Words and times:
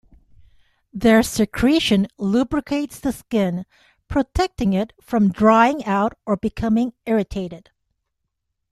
Their 0.93 1.21
secretion 1.21 2.07
lubricates 2.17 2.99
the 2.99 3.11
skin, 3.11 3.67
protecting 4.07 4.73
it 4.73 4.93
from 4.99 5.31
drying 5.31 5.85
out 5.85 6.13
or 6.25 6.37
becoming 6.37 6.93
irritated. 7.05 7.69